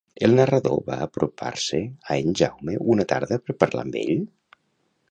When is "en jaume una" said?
2.25-3.07